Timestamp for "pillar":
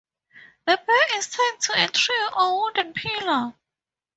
2.93-3.53